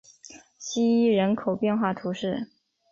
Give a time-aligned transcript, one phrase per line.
[0.57, 2.47] 希伊人口变化图示